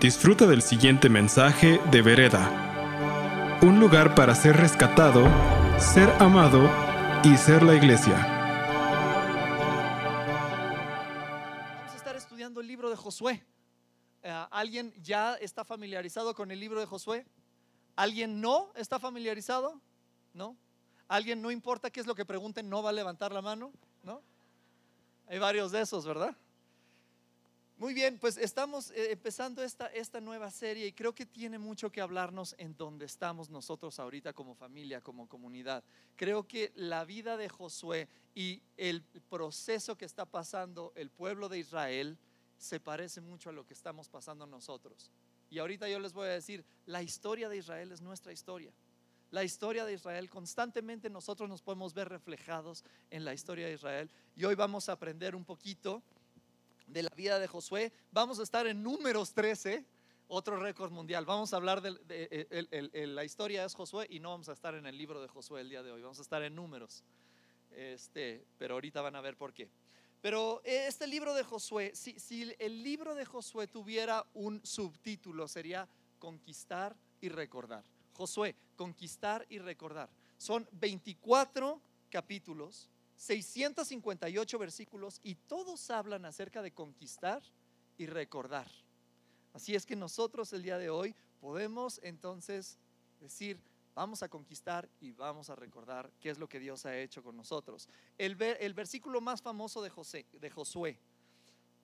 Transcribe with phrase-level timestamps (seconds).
[0.00, 3.60] Disfruta del siguiente mensaje de Vereda.
[3.62, 5.24] Un lugar para ser rescatado,
[5.78, 6.68] ser amado
[7.22, 8.14] y ser la iglesia.
[11.78, 13.46] Vamos a estar estudiando el libro de Josué.
[14.22, 17.24] Eh, ¿Alguien ya está familiarizado con el libro de Josué?
[17.94, 19.80] ¿Alguien no está familiarizado?
[20.34, 20.56] ¿No?
[21.06, 23.72] ¿Alguien no importa qué es lo que pregunten, no va a levantar la mano?
[24.02, 24.20] ¿No?
[25.28, 26.36] Hay varios de esos, ¿verdad?
[27.84, 31.92] Muy bien, pues estamos eh, empezando esta, esta nueva serie y creo que tiene mucho
[31.92, 35.84] que hablarnos en donde estamos nosotros ahorita como familia, como comunidad.
[36.16, 41.58] Creo que la vida de Josué y el proceso que está pasando el pueblo de
[41.58, 42.16] Israel
[42.56, 45.10] se parece mucho a lo que estamos pasando nosotros.
[45.50, 48.72] Y ahorita yo les voy a decir, la historia de Israel es nuestra historia.
[49.30, 54.10] La historia de Israel, constantemente nosotros nos podemos ver reflejados en la historia de Israel.
[54.34, 56.02] Y hoy vamos a aprender un poquito
[56.86, 57.92] de la vida de Josué.
[58.10, 59.84] Vamos a estar en números 13,
[60.28, 61.24] otro récord mundial.
[61.24, 64.96] Vamos a hablar de, la historia es Josué y no vamos a estar en el
[64.96, 67.04] libro de Josué el día de hoy, vamos a estar en números.
[67.70, 69.68] Este, pero ahorita van a ver por qué.
[70.20, 75.88] Pero este libro de Josué, si, si el libro de Josué tuviera un subtítulo, sería
[76.18, 77.84] Conquistar y Recordar.
[78.14, 80.08] Josué, Conquistar y Recordar.
[80.38, 87.42] Son 24 capítulos 658 versículos y todos hablan acerca de conquistar
[87.96, 88.70] y recordar.
[89.52, 92.78] Así es que nosotros el día de hoy podemos entonces
[93.20, 93.60] decir,
[93.94, 97.36] vamos a conquistar y vamos a recordar qué es lo que Dios ha hecho con
[97.36, 97.88] nosotros.
[98.18, 100.98] El, el versículo más famoso de, José, de Josué,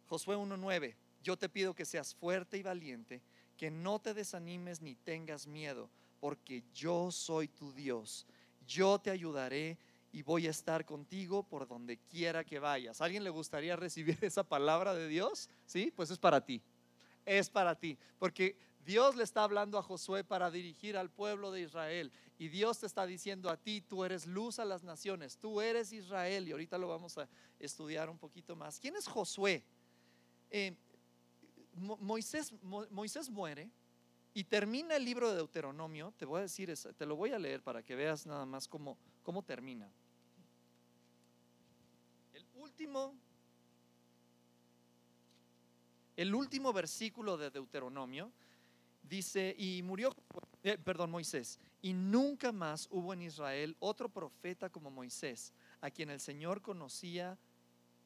[0.07, 3.23] Josué 1.9, yo te pido que seas fuerte y valiente,
[3.57, 8.27] que no te desanimes ni tengas miedo, porque yo soy tu Dios,
[8.67, 9.79] yo te ayudaré
[10.13, 13.01] y voy a estar contigo por donde quiera que vayas.
[13.01, 15.49] alguien le gustaría recibir esa palabra de Dios?
[15.67, 16.63] Sí, pues es para ti.
[17.25, 17.97] Es para ti.
[18.19, 22.11] Porque Dios le está hablando a Josué para dirigir al pueblo de Israel.
[22.39, 25.93] Y Dios te está diciendo a ti, tú eres luz a las naciones, tú eres
[25.93, 26.49] Israel.
[26.49, 27.29] Y ahorita lo vamos a
[27.59, 28.81] estudiar un poquito más.
[28.81, 29.63] ¿Quién es Josué?
[30.51, 30.75] Eh,
[31.73, 33.71] Moisés, Moisés muere
[34.35, 36.13] y termina el libro de Deuteronomio.
[36.17, 38.99] Te voy a decir, te lo voy a leer para que veas nada más cómo,
[39.23, 39.89] cómo termina
[46.17, 48.31] el último versículo de Deuteronomio
[49.03, 50.15] dice, y murió,
[50.63, 56.11] eh, perdón, Moisés, y nunca más hubo en Israel otro profeta como Moisés, a quien
[56.11, 57.39] el Señor conocía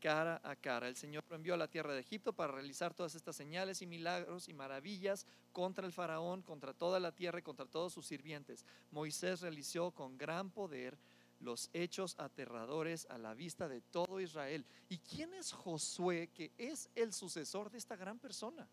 [0.00, 0.86] cara a cara.
[0.86, 3.86] El Señor lo envió a la tierra de Egipto para realizar todas estas señales y
[3.86, 8.64] milagros y maravillas contra el faraón, contra toda la tierra y contra todos sus sirvientes.
[8.90, 10.98] Moisés realizó con gran poder
[11.40, 14.64] los hechos aterradores a la vista de todo Israel.
[14.88, 18.68] ¿Y quién es Josué que es el sucesor de esta gran persona?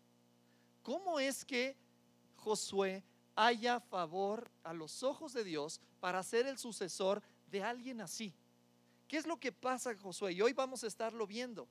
[0.82, 1.76] ¿Cómo es que
[2.36, 8.34] Josué haya favor a los ojos de Dios para ser el sucesor de alguien así?
[9.06, 10.32] ¿Qué es lo que pasa Josué?
[10.32, 11.68] Y hoy vamos a estarlo viendo.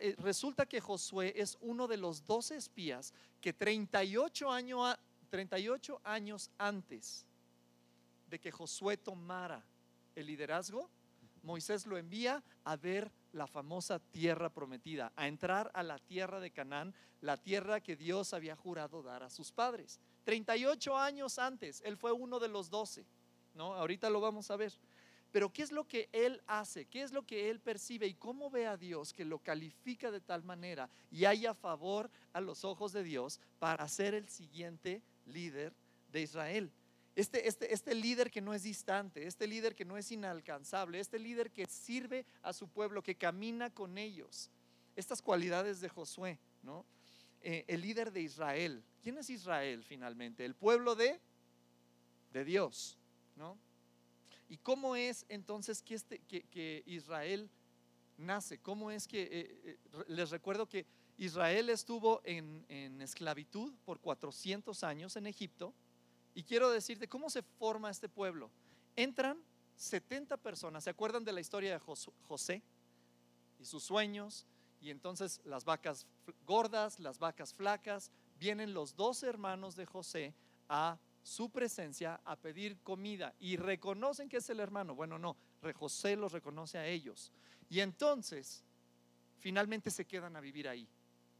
[0.00, 4.96] Eh, resulta que Josué es uno de los 12 espías que 38 años,
[5.28, 7.26] 38 años antes
[8.28, 9.64] de que Josué tomara
[10.14, 10.90] el liderazgo,
[11.42, 16.50] Moisés lo envía a ver la famosa tierra prometida, a entrar a la tierra de
[16.50, 20.00] Canaán, la tierra que Dios había jurado dar a sus padres.
[20.24, 23.04] 38 años antes, él fue uno de los 12,
[23.54, 23.74] ¿no?
[23.74, 24.72] Ahorita lo vamos a ver.
[25.34, 26.86] Pero ¿qué es lo que él hace?
[26.86, 28.06] ¿Qué es lo que él percibe?
[28.06, 32.40] ¿Y cómo ve a Dios que lo califica de tal manera y haya favor a
[32.40, 35.74] los ojos de Dios para ser el siguiente líder
[36.12, 36.70] de Israel?
[37.16, 41.20] Este, este, este, líder que no es distante, este líder que no es inalcanzable, este
[41.20, 44.50] líder que sirve a su pueblo, que camina con ellos.
[44.96, 46.84] Estas cualidades de Josué, ¿no?
[47.40, 48.82] Eh, el líder de Israel.
[49.02, 50.44] ¿Quién es Israel finalmente?
[50.44, 51.20] El pueblo de,
[52.32, 52.98] de Dios,
[53.36, 53.58] ¿no?
[54.48, 57.48] ¿Y cómo es entonces que, este, que, Israel
[58.16, 58.58] nace?
[58.58, 59.28] ¿Cómo es que, eh,
[59.64, 60.84] eh, les recuerdo que
[61.16, 65.74] Israel estuvo en, en esclavitud por 400 años en Egipto,
[66.34, 68.50] y quiero decirte cómo se forma este pueblo.
[68.96, 69.42] Entran
[69.76, 72.62] 70 personas, ¿se acuerdan de la historia de José
[73.58, 74.46] y sus sueños?
[74.80, 76.06] Y entonces las vacas
[76.46, 80.34] gordas, las vacas flacas, vienen los dos hermanos de José
[80.68, 84.94] a su presencia a pedir comida y reconocen que es el hermano.
[84.94, 85.36] Bueno, no,
[85.74, 87.32] José los reconoce a ellos.
[87.70, 88.62] Y entonces,
[89.38, 90.86] finalmente se quedan a vivir ahí,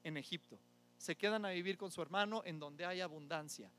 [0.03, 0.59] en Egipto.
[0.97, 3.71] Se quedan a vivir con su hermano en donde hay abundancia.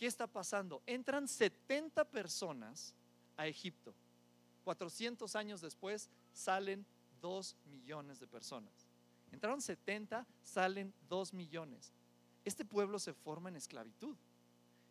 [0.00, 0.82] ¿Qué está pasando?
[0.86, 2.94] Entran 70 personas
[3.36, 3.94] a Egipto.
[4.64, 6.86] 400 años después salen
[7.20, 8.72] 2 millones de personas.
[9.30, 11.92] Entraron 70, salen 2 millones.
[12.46, 14.16] este pueblo se forma en esclavitud.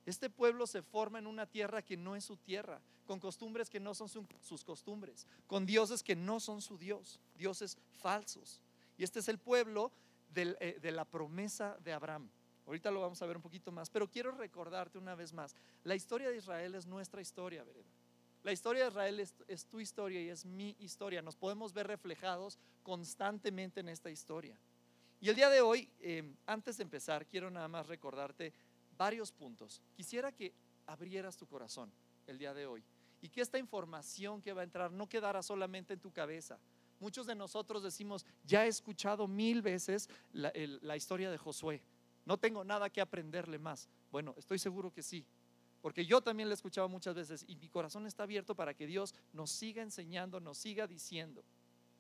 [0.05, 3.79] Este pueblo se forma en una tierra que no es su tierra, con costumbres que
[3.79, 8.61] no son sus costumbres, con dioses que no son su Dios, dioses falsos.
[8.95, 9.91] Y este es el pueblo
[10.35, 12.29] eh, de la promesa de Abraham.
[12.69, 15.95] Ahorita lo vamos a ver un poquito más, pero quiero recordarte una vez más, la
[15.95, 17.83] historia de Israel es nuestra historia, ¿verdad?
[18.43, 21.23] La historia de Israel es, tu historia y es mi historia.
[21.23, 24.61] Nos podemos ver reflejados constantemente en esta historia.
[25.19, 28.53] Y el día de hoy, em, antes de empezar, quiero nada más recordarte
[28.95, 29.81] varios puntos.
[29.95, 30.53] Quisiera que
[30.85, 31.91] abrieras tu corazón
[32.27, 32.83] el día de hoy
[33.19, 36.59] y que esta información que va a entrar no quedara solamente en tu cabeza.
[36.99, 41.81] Muchos de nosotros decimos, ya he escuchado mil veces la historia de Josué,
[42.29, 43.89] no tengo nada que aprenderle más.
[44.11, 45.25] Bueno, estoy seguro que sí,
[45.81, 48.85] porque yo también la he escuchado muchas veces y mi corazón está abierto para que
[48.85, 51.43] Dios nos siga enseñando, nos siga diciendo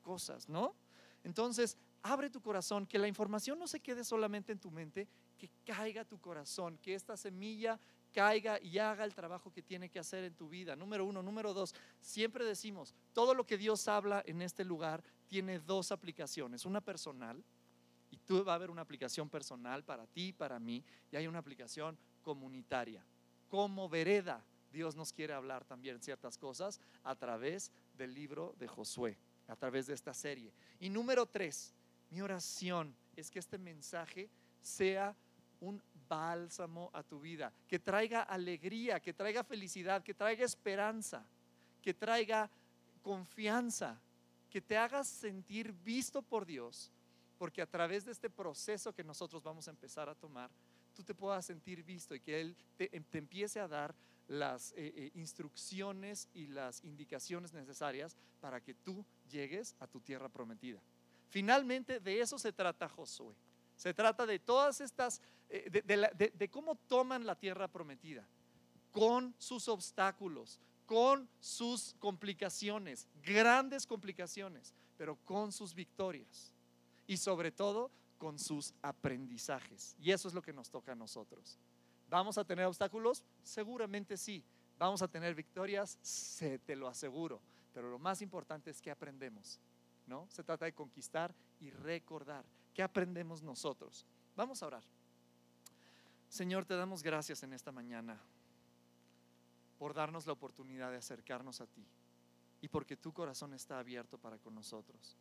[0.03, 0.75] cosas, ¿no?
[1.23, 5.49] Entonces, abre tu corazón, que la información no se quede solamente en tu mente, que
[5.65, 7.79] caiga tu corazón, que esta semilla
[8.13, 10.75] caiga y haga el trabajo que tiene que hacer en tu vida.
[10.75, 11.23] Número uno.
[11.23, 16.65] Número dos, siempre decimos, todo lo que Dios habla en este lugar tiene dos aplicaciones,
[16.65, 17.43] una personal,
[18.11, 21.39] y tú va a haber una aplicación personal para ti, para mí, y hay una
[21.39, 23.03] aplicación comunitaria
[23.47, 24.43] como vereda.
[24.71, 29.17] Dios nos quiere hablar también ciertas cosas a través del libro de Josué,
[29.47, 30.53] a través de esta serie.
[30.79, 31.73] Y número tres,
[32.11, 34.29] mi oración es que este mensaje
[34.61, 35.15] sea
[35.59, 41.25] un bálsamo a tu vida, que traiga alegría, que traiga felicidad, que traiga esperanza,
[41.81, 42.49] que traiga
[43.01, 43.99] confianza,
[44.49, 46.91] que te hagas sentir visto por Dios,
[47.39, 50.51] porque a través de este proceso que nosotros vamos a empezar a tomar,
[50.93, 53.95] tú te puedas sentir visto y que Él te, em, empiece a dar
[54.27, 60.27] las eh, eh, instrucciones y las indicaciones necesarias para que tú llegues a tu tierra
[60.27, 60.81] prometida.
[61.29, 63.33] Finalmente, de eso se trata Josué.
[63.77, 68.27] Se trata de todas estas, eh, de, de cómo toman la tierra prometida,
[68.91, 76.53] con sus obstáculos, con sus complicaciones, grandes complicaciones, pero con sus victorias.
[77.09, 77.89] Y sobre todo,
[78.19, 79.95] con sus aprendizajes.
[79.99, 81.57] Y eso es lo que nos toca a nosotros.
[82.07, 83.23] ¿Vamos a tener obstáculos?
[83.41, 84.43] Seguramente sí.
[84.77, 85.97] ¿Vamos a tener victorias?
[86.03, 87.41] Se te lo aseguro.
[87.73, 89.59] Pero lo más importante es que aprendemos.
[90.05, 90.27] ¿no?
[90.29, 92.45] Se trata de conquistar y recordar.
[92.75, 94.05] ¿Qué aprendemos nosotros?
[94.35, 94.83] Vamos a orar.
[96.27, 98.21] Señor, te damos gracias en esta mañana
[99.79, 101.83] por darnos la oportunidad de acercarnos a ti
[102.61, 105.17] y porque tu corazón está abierto para con nosotros.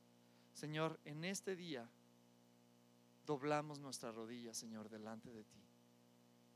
[0.59, 1.89] Señor, en este día
[3.25, 5.63] doblamos nuestra rodilla, Señor, delante de ti.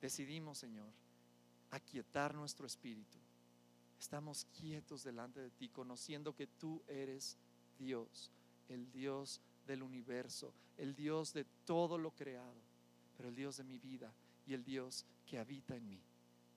[0.00, 0.92] Decidimos, Señor,
[1.70, 3.16] aquietar nuestro espíritu.
[4.00, 7.38] Estamos quietos delante de ti, conociendo que tú eres
[7.78, 8.32] Dios,
[8.68, 12.60] el Dios del universo, el Dios de todo lo creado,
[13.16, 14.12] pero el Dios de mi vida
[14.44, 16.02] y el Dios que habita en mí.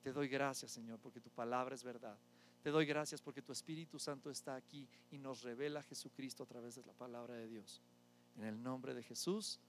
[0.01, 2.17] Te doy gracias, Señor, porque tu palabra es verdad.
[2.65, 6.45] Te doy gracias porque tu Espíritu Santo está aquí y nos revela a Jesucristo a
[6.47, 7.79] través de la palabra de Dios.
[8.35, 9.59] En el nombre de Jesús.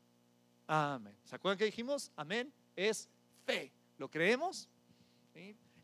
[0.66, 1.14] Amén.
[1.22, 2.10] ¿Se acuerdan que dijimos?
[2.16, 2.50] Amén.
[2.74, 3.06] Es
[3.44, 3.70] fe.
[3.98, 4.70] ¿Lo creemos?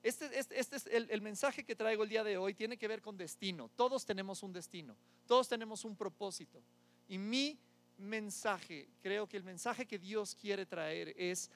[0.03, 2.55] Este, este, este, es el, el, mensaje que traigo el día de hoy.
[2.55, 3.69] Tiene que ver con destino.
[3.77, 4.97] Todos tenemos un destino.
[5.27, 6.63] Todos tenemos un propósito.
[7.09, 7.59] Y mi
[7.99, 11.51] mensaje, creo que el mensaje que Dios quiere traer es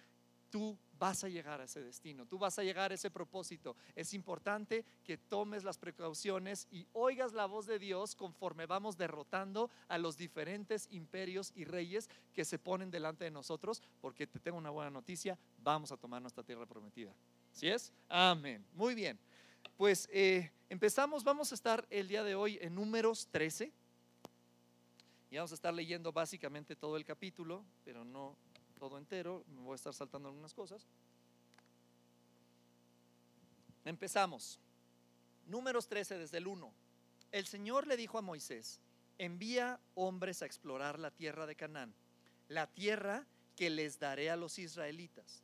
[0.50, 3.76] tú vas a llegar a ese destino, tú vas a llegar a ese propósito.
[3.94, 9.70] Es importante que tomes las precauciones y oigas la voz de Dios conforme vamos derrotando
[9.88, 14.59] a los diferentes imperios y reyes que se ponen delante de nosotros, porque te tengo
[14.59, 17.14] una buena noticia, vamos a tomar nuestra tierra prometida.
[17.52, 17.92] ¿Sí es?
[18.09, 18.64] Amén.
[18.73, 19.18] Muy bien.
[19.76, 23.73] Pues eh, empezamos, vamos a estar el día de hoy en números 13.
[25.30, 28.37] Y vamos a estar leyendo básicamente todo el capítulo, pero no
[28.78, 30.87] todo entero, me voy a estar saltando algunas cosas.
[33.85, 34.59] Empezamos.
[35.47, 36.73] Números 13 desde el 1.
[37.33, 38.80] El Señor le dijo a Moisés,
[39.18, 41.95] envía hombres a explorar la tierra de Canaán,
[42.49, 45.42] la tierra que les daré a los israelitas.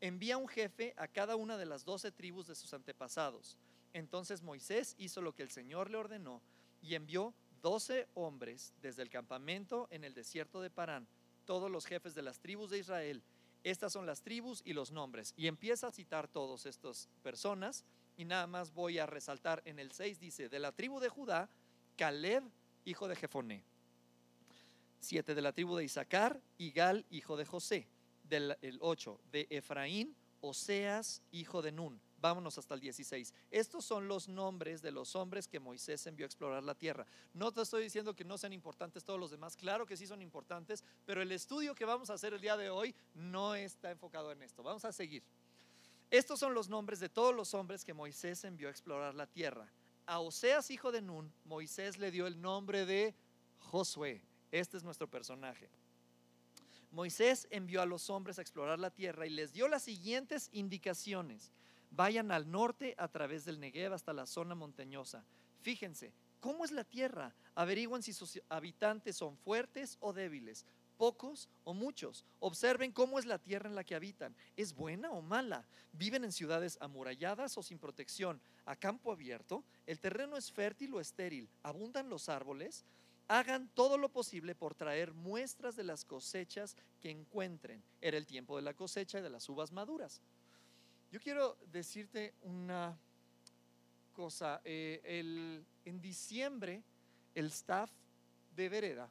[0.00, 3.56] Envía un jefe a cada una de las doce tribus de sus antepasados.
[3.92, 6.42] Entonces Moisés hizo lo que el Señor le ordenó
[6.82, 11.08] y envió doce hombres desde el campamento en el desierto de Parán
[11.44, 13.22] todos los jefes de las tribus de Israel.
[13.62, 15.32] Estas son las tribus y los nombres.
[15.36, 17.84] Y empieza a citar todas estas personas.
[18.16, 21.48] Y nada más voy a resaltar en el 6 dice, de la tribu de Judá,
[21.96, 22.44] Caleb,
[22.84, 23.64] hijo de Jefoné.
[25.00, 27.86] 7 de la tribu de Isaacar, Igal, hijo de José.
[28.24, 32.00] Del el 8 de Efraín, Oseas, hijo de Nun.
[32.24, 33.34] Vámonos hasta el 16.
[33.50, 37.06] Estos son los nombres de los hombres que Moisés envió a explorar la tierra.
[37.34, 40.22] No te estoy diciendo que no sean importantes todos los demás, claro que sí son
[40.22, 44.32] importantes, pero el estudio que vamos a hacer el día de hoy no está enfocado
[44.32, 44.62] en esto.
[44.62, 45.22] Vamos a seguir.
[46.10, 49.70] Estos son los nombres de todos los hombres que Moisés envió a explorar la tierra.
[50.06, 53.14] A Oseas, hijo de Nun, Moisés le dio el nombre de
[53.58, 54.22] Josué.
[54.50, 55.68] Este es nuestro personaje.
[56.90, 61.52] Moisés envió a los hombres a explorar la tierra y les dio las siguientes indicaciones.
[61.90, 65.24] Vayan al norte a través del Negev hasta la zona montañosa.
[65.60, 67.34] Fíjense, ¿cómo es la tierra?
[67.54, 72.24] Averigüen si sus habitantes son fuertes o débiles, pocos o muchos.
[72.40, 74.34] Observen cómo es la tierra en la que habitan.
[74.56, 75.66] ¿Es buena o mala?
[75.92, 78.40] ¿Viven en ciudades amuralladas o sin protección?
[78.64, 79.64] ¿A campo abierto?
[79.86, 81.48] ¿El terreno es fértil o estéril?
[81.62, 82.84] ¿Abundan los árboles?
[83.28, 87.82] hagan todo lo posible por traer muestras de las cosechas que encuentren.
[88.00, 90.20] Era el tiempo de la cosecha y de las uvas maduras.
[91.14, 92.98] Yo quiero decirte una
[94.12, 94.60] cosa.
[94.64, 96.82] Eh, en diciembre,
[97.36, 97.88] el staff
[98.56, 99.08] de Vereda,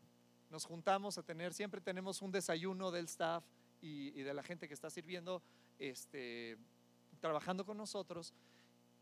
[0.49, 3.45] nos juntamos a tener, siempre tenemos un desayuno del staff
[3.79, 5.41] y, de la gente que está sirviendo,
[5.79, 6.57] este,
[7.21, 8.33] trabajando con nosotros.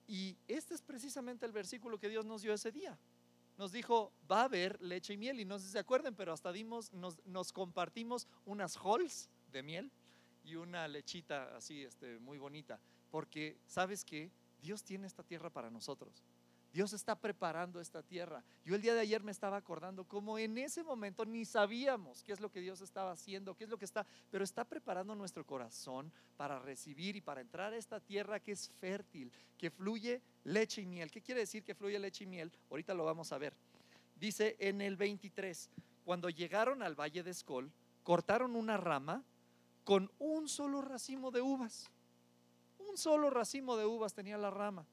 [0.06, 3.00] Y este es precisamente el versículo que Dios nos dio ese día
[3.58, 5.40] nos dijo, va a haber leche y miel.
[5.40, 9.92] Y no sé si se acuerdan, pero hasta dimos, nos, compartimos unas halls de miel
[10.44, 12.80] y una lechita así, este, muy bonita.
[13.12, 14.32] Porque, ¿sabes qué?
[14.62, 16.24] Dios tiene esta tierra para nosotros.
[16.74, 18.44] Dios está preparando esta tierra.
[18.64, 22.32] Yo el día de ayer me estaba acordando cómo en ese momento ni sabíamos qué
[22.32, 25.46] es lo que Dios estaba haciendo, qué es lo que está, pero está preparando nuestro
[25.46, 30.82] corazón para recibir y para entrar a esta tierra que es fértil, que fluye leche
[30.82, 31.12] y miel.
[31.12, 32.52] ¿Qué quiere decir que fluye leche y miel?
[32.70, 33.54] Ahorita lo vamos a ver.
[34.16, 35.70] Dice en el 23,
[36.06, 37.70] cuando llegaron al valle de Escol,
[38.04, 39.24] cortaron una rama
[39.84, 41.92] con un solo racimo de uvas.
[42.92, 44.86] Un solo racimo de uvas tenía la rama.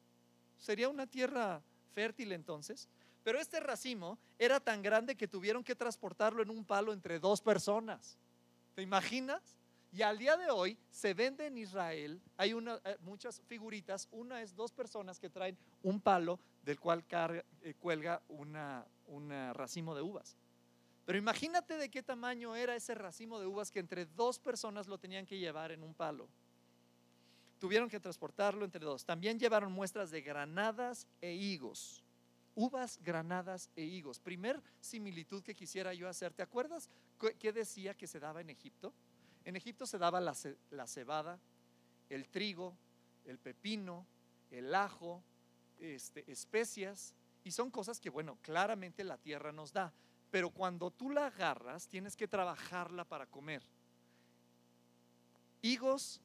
[0.56, 1.60] Sería una tierra
[1.94, 2.88] fértil entonces.
[3.24, 7.40] Pero este racimo era tan grande que tuvieron que transportarlo en un palo entre dos
[7.40, 8.16] personas.
[8.76, 9.58] ¿Te imaginas?
[9.90, 14.42] Y al día de hoy se vende en Israel, hay una, eh, muchas figuritas, una
[14.42, 17.04] es dos personas que traen un palo del cual
[17.62, 20.36] eh, cuelga una, un racimo de uvas.
[21.04, 24.98] Pero imagínate de qué tamaño era ese racimo de uvas que entre dos personas lo
[24.98, 26.28] tenían que llevar en un palo
[27.58, 29.04] tuvieron que transportarlo entre dos.
[29.04, 32.04] También llevaron muestras de granadas e higos.
[32.54, 34.18] Uvas, granadas e higos.
[34.18, 36.32] Primer similitud que quisiera yo hacer.
[36.32, 36.88] ¿Te acuerdas
[37.38, 38.92] qué decía que se daba en Egipto?
[39.44, 40.34] En Egipto se daba la,
[40.86, 41.38] cebada,
[42.08, 42.76] el trigo,
[43.24, 44.06] el pepino,
[44.50, 45.22] el ajo,
[45.78, 47.14] este, especias.
[47.44, 49.92] Y son cosas que, bueno, claramente la tierra nos da.
[50.30, 53.62] Pero cuando tú la agarras, tienes que trabajarla para comer.
[55.62, 56.20] Higos,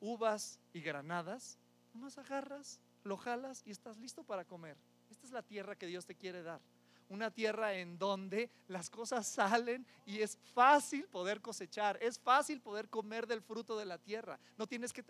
[0.00, 1.58] uvas y granadas,
[1.94, 4.76] unas agarras, lo jalas y estás listo para comer.
[5.10, 6.60] Esta es la tierra que Dios te quiere dar.
[7.08, 12.90] Una tierra en donde las cosas salen y es fácil poder cosechar, es fácil poder
[12.90, 14.38] comer del fruto de la tierra.
[14.58, 15.02] No tienes que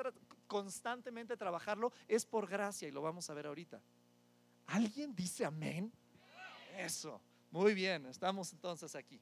[0.46, 3.82] constantemente trabajarlo, es por gracia y lo vamos a ver ahorita.
[4.66, 5.92] ¿Alguien dice amén?
[6.76, 7.20] Eso.
[7.50, 9.20] Muy bien, estamos entonces aquí.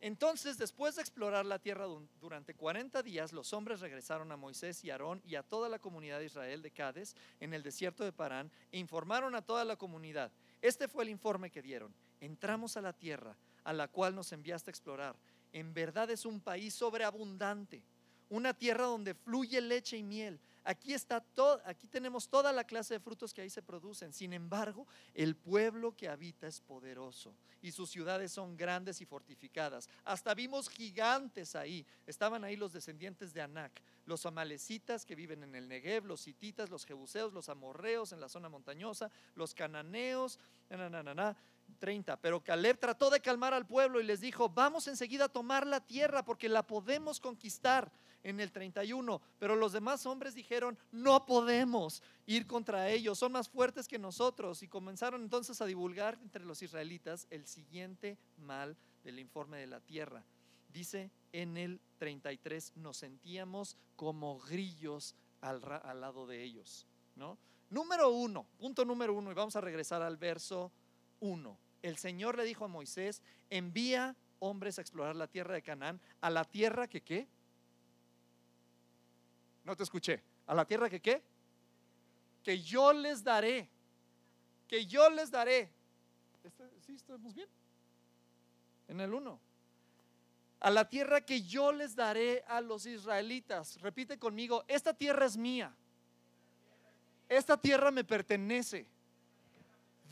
[0.00, 1.86] Entonces, después de explorar la tierra
[2.20, 6.20] durante 40 días, los hombres regresaron a Moisés y Aarón y a toda la comunidad
[6.20, 10.30] de Israel de Cades en el desierto de Parán e informaron a toda la comunidad.
[10.62, 11.92] Este fue el informe que dieron.
[12.20, 15.16] Entramos a la tierra a la cual nos enviaste a explorar.
[15.52, 17.82] En verdad es un país sobreabundante,
[18.28, 20.38] una tierra donde fluye leche y miel
[20.68, 24.12] Aquí está todo, aquí tenemos toda la clase de frutos que ahí se producen.
[24.12, 29.88] Sin embargo, el pueblo que habita es poderoso y sus ciudades son grandes y fortificadas.
[30.04, 31.86] Hasta vimos gigantes ahí.
[32.06, 36.68] Estaban ahí los descendientes de Anac, los amalecitas que viven en el Negev, los hititas,
[36.68, 41.34] los jebuseos, los amorreos en la zona montañosa, los cananeos, na, na, na,
[41.78, 42.20] 30.
[42.20, 45.80] Pero Caleb trató de calmar al pueblo y les dijo, vamos enseguida a tomar la
[45.80, 47.90] tierra porque la podemos conquistar
[48.22, 49.20] en el 31.
[49.38, 54.62] Pero los demás hombres dijeron, no podemos ir contra ellos, son más fuertes que nosotros.
[54.62, 59.80] Y comenzaron entonces a divulgar entre los israelitas el siguiente mal del informe de la
[59.80, 60.24] tierra.
[60.68, 65.60] Dice en el 33, nos sentíamos como grillos al,
[66.00, 66.86] lado de ellos.
[67.16, 67.38] ¿no?
[67.70, 70.72] Número uno, punto número uno, y vamos a regresar al verso
[71.20, 71.58] 1.
[71.82, 76.30] El Señor le dijo a Moisés, envía hombres a explorar la tierra de Canaán, a
[76.30, 77.28] la tierra que qué?
[79.68, 80.22] No te escuché.
[80.46, 81.22] ¿A la tierra que qué?
[82.42, 83.68] Que yo les daré.
[84.66, 85.70] Que yo les daré.
[86.42, 87.46] Este, ¿Sí estamos bien?
[88.88, 89.38] En el 1.
[90.60, 93.78] A la tierra que yo les daré a los israelitas.
[93.82, 95.76] Repite conmigo, esta tierra es mía.
[97.28, 98.86] Esta tierra me pertenece.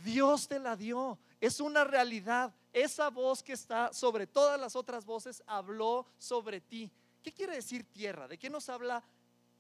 [0.04, 1.18] Dios te la dio.
[1.40, 2.54] Es una realidad.
[2.74, 6.92] Esa voz que está sobre todas las otras voces habló sobre ti.
[7.22, 8.28] ¿Qué quiere decir tierra?
[8.28, 9.02] ¿De qué nos habla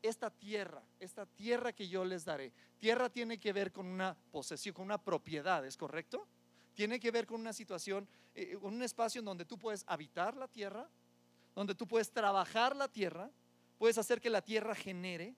[0.06, 0.82] esta tierra?
[0.98, 2.52] Esta tierra que yo les daré.
[2.78, 6.26] Tierra tiene que ver con una posesión, con una propiedad, ¿es correcto?
[6.74, 10.48] Tiene que ver con una situación, eh, un espacio en donde tú puedes habitar la
[10.48, 10.88] tierra,
[11.54, 13.30] donde tú puedes trabajar la tierra,
[13.78, 15.34] puedes hacer que la tierra genere,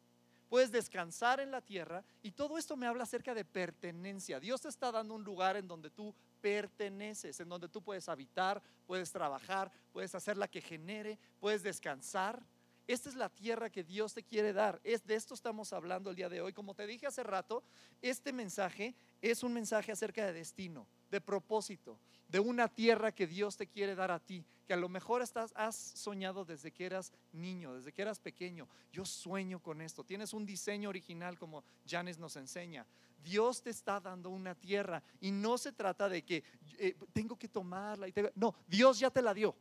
[0.48, 4.40] puedes descansar en la tierra y todo esto me habla acerca de pertenencia.
[4.40, 8.62] Dios te está dando un lugar en donde tú perteneces, en donde tú puedes habitar,
[8.86, 12.42] puedes trabajar, puedes hacer la que genere, puedes descansar.
[12.88, 14.80] Esta es la tierra que Dios te quiere dar.
[14.82, 16.54] Es de esto estamos hablando el día de hoy.
[16.54, 17.62] Como te dije hace rato,
[18.00, 23.58] este mensaje es un mensaje acerca de destino, de propósito, de una tierra que Dios
[23.58, 27.12] te quiere dar a ti, que a lo mejor estás, has soñado desde que eras
[27.30, 28.66] niño, desde que eras pequeño.
[28.90, 30.02] Yo sueño con esto.
[30.02, 32.86] Tienes un diseño original como Janes nos enseña.
[33.22, 36.42] Dios te está dando una tierra y no se trata de que
[36.78, 38.08] eh, tengo que tomarla.
[38.08, 39.54] Y no, Dios ya te la dio.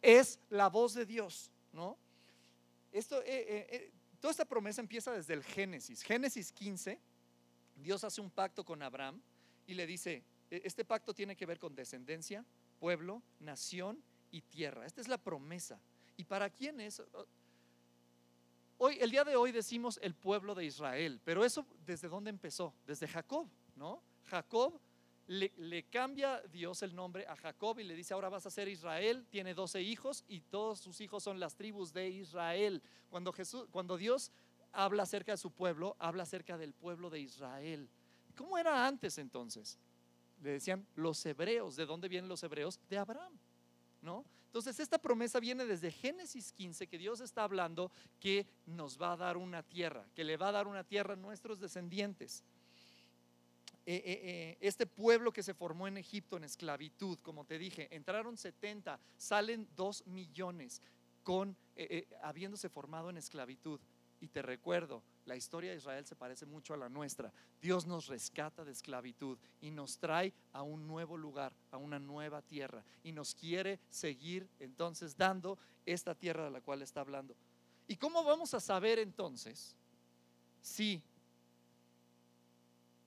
[0.00, 1.98] Es la voz de Dios, ¿no?
[2.92, 6.02] Esto, eh, eh, toda esta promesa empieza desde el Génesis.
[6.02, 7.00] Génesis 15,
[7.76, 9.20] Dios hace un pacto con Abraham
[9.66, 12.44] y le dice, e, este pacto tiene que ver con descendencia,
[12.78, 14.86] pueblo, nación y tierra.
[14.86, 15.80] Esta es la promesa.
[16.16, 17.02] ¿Y para quién es?
[18.78, 22.74] Hoy, el día de hoy decimos el pueblo de Israel, pero eso desde dónde empezó?
[22.86, 24.02] Desde Jacob, ¿no?
[24.24, 24.80] Jacob
[25.26, 29.26] le, cambia Dios el nombre a Jacob y le dice, ahora vas a ser Israel,
[29.30, 32.82] tiene 12 hijos y todos sus hijos son las tribus de Israel.
[33.08, 34.32] Cuando, Jesús, cuando Dios
[34.72, 37.88] habla acerca de su pueblo, habla acerca del pueblo de Israel.
[38.34, 39.78] ¿Cómo era antes entonces?
[40.42, 41.76] le decían los hebreos.
[41.76, 42.80] ¿De dónde vienen los hebreos?
[42.88, 43.38] De Abraham.
[44.00, 44.24] ¿No?
[44.46, 49.16] Entonces esta promesa viene desde Génesis 15, que Dios está hablando que nos va a
[49.16, 52.42] dar una tierra, que le va a dar una tierra a nuestros descendientes.
[53.92, 57.88] Eh, eh, eh, este pueblo que se formó en Egipto en esclavitud, como te dije,
[57.90, 60.80] entraron 70, salen 2 millones
[61.24, 61.56] con,
[62.22, 63.80] habiéndose formado en esclavitud.
[64.20, 67.32] Y te recuerdo, la historia de Israel se parece mucho a la nuestra.
[67.60, 72.42] Dios nos rescata de esclavitud y nos trae a un nuevo lugar, a una nueva
[72.42, 72.84] tierra.
[73.02, 77.34] Y nos quiere seguir entonces dando esta tierra de la cual está hablando.
[77.88, 79.76] ¿Y cómo vamos a saber entonces
[80.62, 81.02] si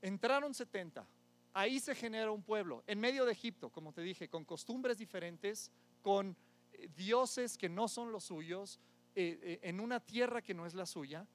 [0.04, 1.08] entraron 70?
[1.54, 5.72] Ahí se genera un pueblo, en medio de Egipto, como te dije, con costumbres diferentes,
[6.02, 6.36] con
[6.74, 8.80] eh, dioses que no son los suyos,
[9.16, 11.26] eh, eh, en una tierra que no es la suya,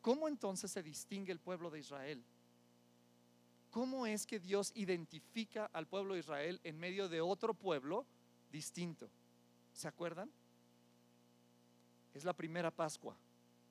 [0.00, 2.22] ¿cómo entonces se distingue el pueblo de Israel?
[3.70, 8.04] ¿Cómo es que Dios identifica al pueblo de Israel en medio de otro pueblo
[8.50, 9.08] distinto?
[9.72, 10.30] ¿Se acuerdan?
[12.14, 13.16] Es la primera Pascua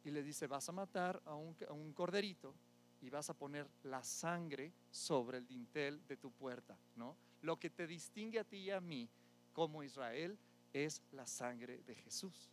[0.05, 2.55] y le dice, vas a matar a un, a un corderito
[3.01, 7.15] y vas a poner la sangre sobre el dintel de tu puerta, ¿no?
[7.41, 9.09] Lo que te distingue a ti y a mí
[9.53, 10.37] como Israel
[10.73, 12.49] es la sangre de Jesús.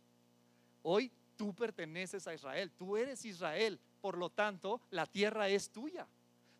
[0.83, 6.07] Hoy tú perteneces a Israel, tú eres Israel, por lo tanto la tierra es tuya.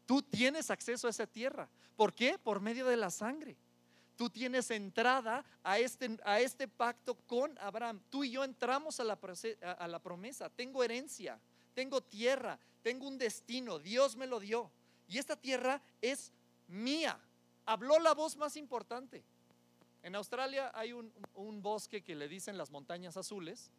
[0.06, 1.68] Tú tienes acceso a esa tierra.
[1.96, 2.38] ¿Por qué?
[2.38, 3.58] Por medio de la sangre.
[4.16, 8.02] Tú tienes entrada a este, a este pacto con Abraham.
[8.10, 9.20] Tú y yo entramos a la,
[9.78, 10.50] a la promesa.
[10.50, 11.40] Tengo herencia,
[11.76, 13.78] tengo tierra, tengo un destino.
[13.78, 14.72] Dios me lo dio.
[15.08, 16.34] Y esta tierra es
[16.68, 17.20] mía.
[17.66, 19.24] Habló la voz más importante.
[20.02, 21.12] En Australia hay un,
[21.62, 23.72] bosque que le dicen las montañas azules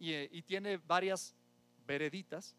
[0.00, 1.34] eh, y, tiene varias
[1.86, 2.54] vereditas.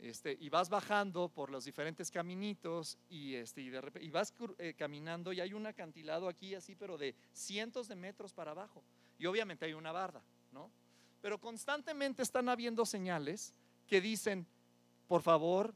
[0.00, 5.40] Este, y vas bajando por los diferentes caminitos y, este, y vas eh, caminando y
[5.40, 8.82] hay un acantilado aquí así, pero de cientos de metros para abajo.
[9.18, 10.70] Y obviamente hay una barda, ¿no?
[11.20, 13.52] Pero constantemente están habiendo señales
[13.88, 14.46] que dicen,
[15.08, 15.74] por favor,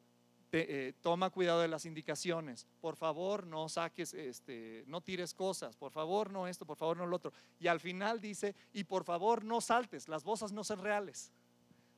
[0.53, 5.92] eh, toma cuidado de las indicaciones, por favor no saques, este, no tires cosas, por
[5.92, 7.33] favor no esto, por favor no lo otro.
[7.59, 11.33] Y al final dice, y por favor no saltes, las voces no son reales.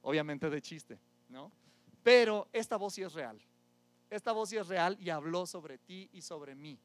[0.03, 1.51] Obviamente de chiste, ¿no?
[2.05, 3.41] Pero esta voz sí es real.
[4.09, 6.79] Esta voz sí es real y habló sobre ti y sobre mí.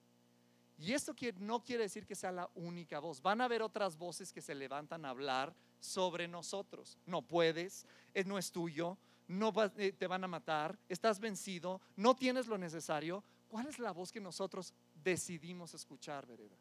[0.80, 3.22] Y esto no quiere decir que sea la única voz.
[3.22, 6.98] Van a haber otras voces que se levantan a hablar sobre nosotros.
[7.06, 7.86] No puedes,
[8.26, 8.98] no es tuyo,
[9.30, 13.24] no eh, te van a matar, estás vencido, no tienes lo necesario.
[13.48, 16.58] ¿Cuál es la voz que nosotros decidimos escuchar, Vereda?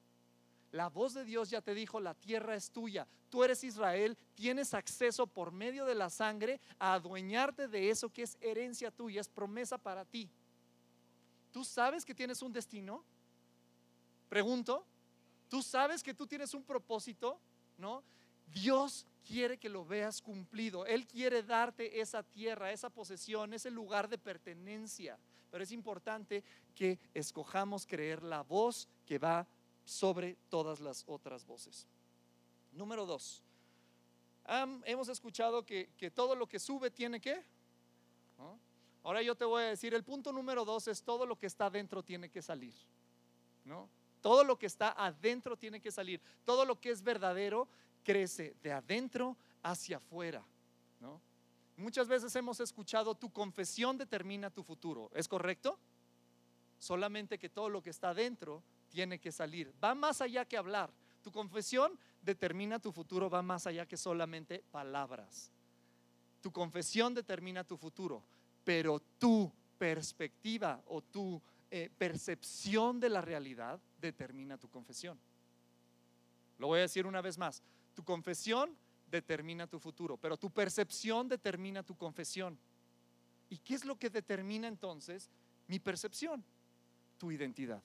[0.70, 3.08] La voz de Dios ya te dijo, la tierra es tuya.
[3.30, 8.22] Tú eres Israel, tienes acceso por medio de la sangre a adueñarte de eso que
[8.22, 10.30] es herencia tuya, es promesa para ti.
[11.50, 13.02] ¿Tú sabes que tienes un destino?
[14.28, 14.84] Pregunto,
[15.48, 17.40] ¿tú sabes que tú tienes un propósito?
[17.78, 18.02] ¿No?
[18.52, 20.86] Dios quiere que lo veas cumplido.
[20.86, 25.18] Él quiere darte esa tierra, esa posesión, ese lugar de pertenencia.
[25.50, 26.42] Pero es importante
[26.74, 29.46] que escojamos creer la voz que va
[29.84, 31.86] sobre todas las otras voces.
[32.72, 33.42] Número dos,
[34.84, 37.42] hemos escuchado que, todo lo que sube tiene que.
[39.02, 41.66] Ahora yo te voy a decir, el punto número dos es todo lo que está
[41.66, 42.74] adentro tiene que salir.
[43.64, 43.88] ¿no?
[44.20, 46.20] Todo lo que está adentro tiene que salir.
[46.44, 47.68] Todo lo que es verdadero
[48.08, 50.42] crece de adentro hacia afuera.
[50.98, 51.20] ¿no?
[51.76, 55.10] Muchas veces hemos escuchado tu confesión determina tu futuro.
[55.14, 55.78] ¿Es correcto?
[56.78, 59.74] Solamente que todo lo que está adentro tiene que salir.
[59.84, 60.90] Va más allá que hablar.
[61.20, 65.52] Tu confesión determina tu futuro, va más allá que solamente palabras.
[66.40, 68.24] Tu confesión determina tu futuro,
[68.64, 75.20] pero tu perspectiva o tu eh, percepción de la realidad determina tu confesión.
[76.56, 77.62] Lo voy a decir una vez más.
[77.98, 78.78] Tu confesión
[79.10, 82.56] determina tu futuro, pero tu percepción determina tu confesión.
[83.50, 85.28] ¿Y qué es lo que determina entonces
[85.66, 86.44] mi percepción?
[87.18, 87.82] Tu identidad.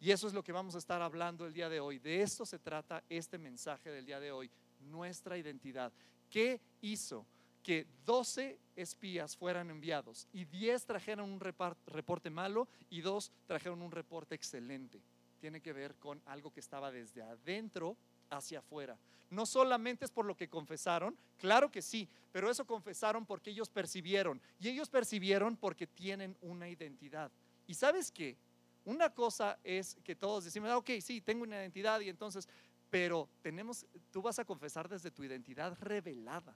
[0.00, 2.00] Y eso es lo que vamos a estar hablando el día de hoy.
[2.00, 4.50] De esto se trata este mensaje del día de hoy,
[4.80, 5.92] nuestra identidad.
[6.28, 7.24] ¿Qué hizo
[7.62, 13.92] que 12 espías fueran enviados y 10 trajeron un reporte malo y 2 trajeron un
[13.92, 15.00] reporte excelente?
[15.38, 17.96] Tiene que ver con algo que estaba desde adentro
[18.30, 18.98] hacia afuera.
[19.30, 23.68] No solamente es por lo que confesaron, claro que sí, pero eso confesaron porque ellos
[23.68, 24.40] percibieron.
[24.60, 27.32] Y ellos percibieron porque tienen una identidad.
[27.66, 28.36] ¿Y sabes qué?
[28.84, 32.48] Una cosa es que todos decimos, ah, ok, sí, tengo una identidad y entonces,
[32.90, 36.54] pero tenemos, tú vas a confesar desde tu identidad revelada.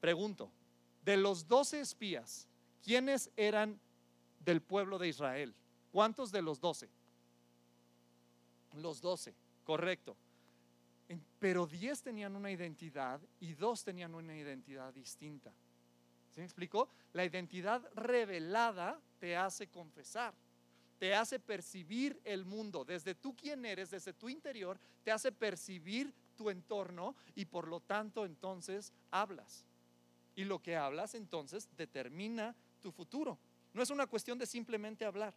[0.00, 0.50] Pregunto,
[1.02, 2.48] de los doce espías,
[2.82, 3.78] ¿quiénes eran
[4.40, 5.54] del pueblo de Israel?
[5.90, 6.88] ¿Cuántos de los doce?
[8.74, 10.16] Los doce, correcto.
[11.38, 15.52] Pero diez tenían una identidad y dos tenían una identidad distinta.
[16.30, 16.88] ¿Se me explicó?
[17.12, 20.34] La identidad revelada te hace confesar,
[20.98, 22.84] te hace percibir el mundo.
[22.84, 27.80] Desde tú quién eres, desde tu interior, te hace percibir tu entorno y por lo
[27.80, 29.64] tanto entonces hablas.
[30.36, 33.38] Y lo que hablas entonces determina tu futuro.
[33.72, 35.34] No es una cuestión de simplemente hablar.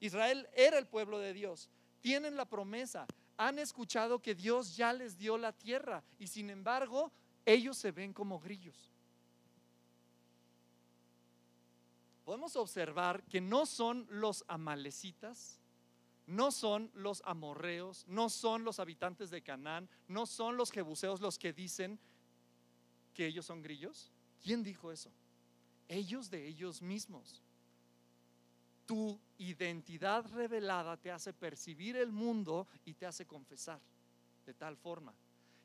[0.00, 1.70] Israel era el pueblo de Dios.
[2.04, 3.06] Tienen la promesa.
[3.38, 7.10] Han escuchado que Dios ya les dio la tierra y sin embargo
[7.46, 8.94] ellos se ven como grillos.
[12.24, 15.60] podemos observar que no son los amalecitas,
[16.26, 21.38] no son los amorreos, no son los habitantes de Canaán, no son los jebuseos los
[21.38, 22.00] que dicen
[23.12, 24.10] que ellos son grillos.
[24.42, 25.10] ¿Quién dijo eso?
[25.86, 27.42] Ellos de ellos mismos.
[28.86, 33.80] Tu identidad revelada te hace percibir el mundo y te hace confesar
[34.44, 35.14] de tal forma.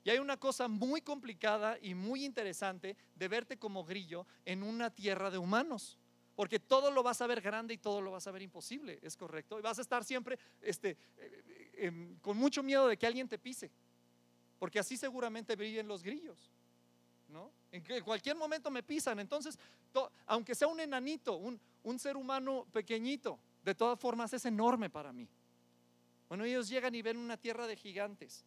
[0.03, 4.89] Y hay una cosa muy complicada y muy interesante de verte como grillo en una
[4.89, 5.99] tierra de humanos
[6.39, 9.17] porque todo lo vas a ver grande y todo lo vas a ver imposible, ¿es
[9.17, 9.59] correcto?
[9.59, 13.37] Y vas a estar siempre este, eh, em, con mucho miedo de que alguien te
[13.37, 13.69] pise,
[14.57, 16.49] porque así seguramente brillen los grillos,
[17.27, 17.51] ¿no?
[17.73, 19.59] En cualquier momento me pisan, entonces,
[20.27, 25.11] aunque sea un enanito, un, un ser humano pequeñito, de todas formas es enorme para
[25.11, 25.27] mí.
[26.27, 28.45] Bueno, ellos llegan y ven una tierra de gigantes.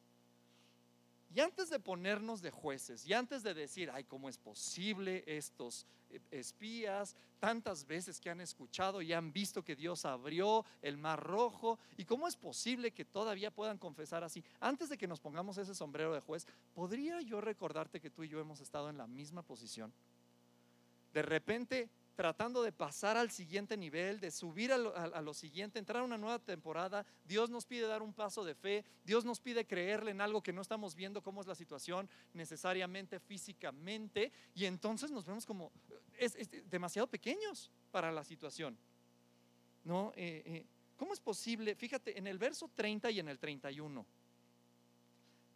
[1.35, 5.87] Y antes de ponernos de jueces, y antes de decir, ay, ¿cómo es posible estos
[6.11, 11.23] eh, espías tantas veces que han escuchado y han visto que Dios abrió el mar
[11.23, 11.79] rojo?
[11.97, 14.45] ¿Y cómo es posible que todavía puedan confesar así?
[14.61, 18.29] Antes de que nos pongamos ese sombrero de juez, ¿podría yo recordarte que tú y
[18.29, 19.91] yo hemos estado en la misma posición?
[21.15, 26.05] De repente tratando de pasar al siguiente nivel, de subir a lo, siguiente, entrar a
[26.05, 27.07] una nueva temporada.
[27.25, 30.53] Dios nos pide dar un paso de fe, Dios nos pide creerle en algo que
[30.53, 35.73] no estamos viendo cómo es la situación necesariamente físicamente, y entonces nos vemos como
[36.19, 36.37] es,
[36.69, 38.77] demasiado pequeños para la situación.
[39.85, 40.13] ¿No?
[40.15, 41.75] Eh, eh, ¿Cómo es posible?
[41.75, 44.07] Fíjate, en el verso 30 y en el 31.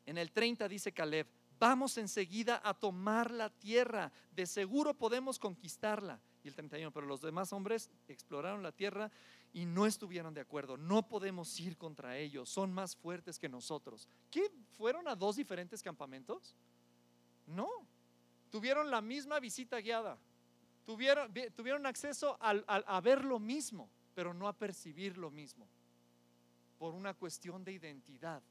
[0.06, 1.28] En el 30 dice Caleb,
[1.60, 7.20] vamos enseguida a tomar la tierra, de seguro podemos conquistarla y el 31, pero los
[7.20, 9.10] demás hombres exploraron la tierra
[9.52, 10.76] y no estuvieron de acuerdo.
[10.76, 14.08] No podemos ir contra ellos, son más fuertes que nosotros.
[14.30, 14.50] ¿Qué?
[14.76, 16.54] ¿Fueron a dos diferentes campamentos?
[17.46, 17.68] No,
[18.50, 20.18] tuvieron la misma visita guiada,
[20.84, 25.66] tuvieron, acceso a, ver lo mismo, pero no a percibir lo mismo,
[26.78, 28.42] por una cuestión de identidad.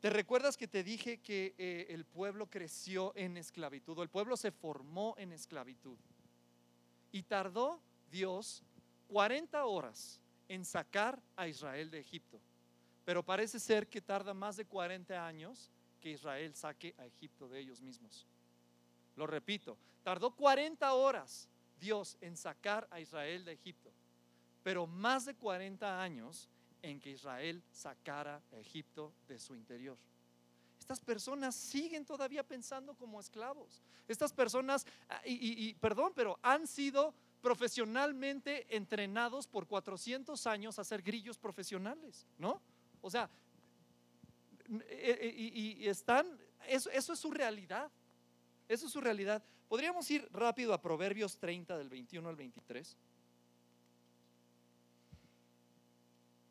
[0.00, 3.98] ¿Te recuerdas que te dije que eh, el pueblo creció en esclavitud?
[4.00, 5.98] El pueblo se formó en esclavitud.
[7.14, 8.64] Y tardó Dios
[9.06, 12.40] 40 horas en sacar a Israel de Egipto.
[13.04, 17.60] Pero parece ser que tarda más de 40 años que Israel saque a Egipto de
[17.60, 18.26] ellos mismos.
[19.14, 21.48] Lo repito, tardó 40 horas
[21.78, 23.92] Dios en sacar a Israel de Egipto,
[24.64, 26.50] pero más de 40 años
[26.82, 29.96] en que Israel sacara a Egipto de su interior.
[30.84, 33.80] Estas personas siguen todavía pensando como esclavos.
[34.06, 41.00] Estas personas, ah, y, perdón, pero han sido profesionalmente entrenados por 400 años a ser
[41.00, 42.60] grillos profesionales, ¿no?
[43.00, 43.30] O sea,
[44.68, 47.90] e, e, y, están, eso, es su realidad.
[48.68, 49.42] Eso es su realidad.
[49.68, 52.98] Podríamos ir rápido a Proverbios 30 del 21 al 23.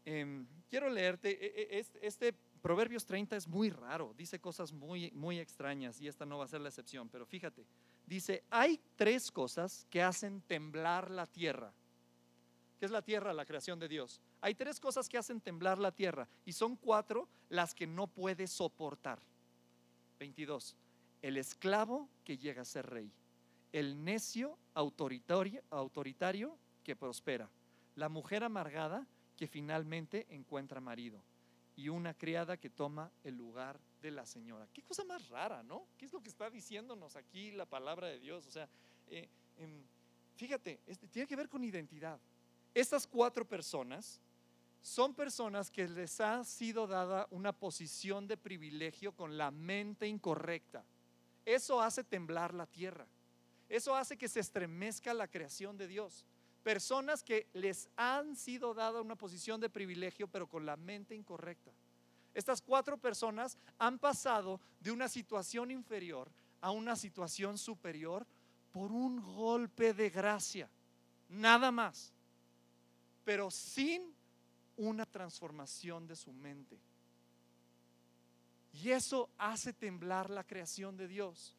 [0.06, 5.38] Em, quiero leerte, e, este, este, Proverbios 30 es muy raro, dice cosas muy, muy
[5.38, 7.68] extrañas y esta no va a ser la excepción, pero fíjate,
[8.06, 11.74] dice, hay tres cosas que hacen temblar la tierra.
[12.80, 13.34] ¿Qué es la tierra?
[13.34, 14.22] La creación de Dios.
[14.40, 18.48] Hay tres cosas que hacen temblar la tierra y son cuatro las que no puede
[18.48, 19.20] soportar.
[20.18, 20.78] 22
[21.22, 23.12] el esclavo que llega a ser rey,
[23.74, 27.50] el necio autoritario, autoritario que prospera,
[27.96, 31.24] la mujer amargada que finalmente encuentra marido
[31.76, 34.68] y una criada que toma el lugar de la señora.
[34.74, 35.88] Qué cosa más rara, ¿no?
[35.98, 38.46] ¿Qué es lo que está diciéndonos aquí la palabra de Dios?
[38.48, 38.70] O sea,
[39.08, 39.84] eh, em,
[40.36, 42.20] fíjate, este, tiene que ver con identidad.
[42.74, 44.20] Estas cuatro personas
[44.82, 50.86] son personas que les ha sido dada una posición de privilegio con la mente incorrecta.
[51.46, 53.08] Eso hace temblar la tierra.
[53.70, 56.26] Eso hace que se estremezca la creación de Dios.
[56.64, 61.72] Personas que les han sido dada una posición de privilegio, pero con la mente incorrecta.
[62.34, 68.26] Estas cuatro personas han pasado de una situación inferior a una situación superior
[68.72, 70.70] por un golpe de gracia.
[71.30, 72.14] Nada más.
[73.24, 74.14] Pero sin
[74.78, 76.80] una transformación de su mente.
[78.74, 81.56] Y eso hace temblar la creación de Dios.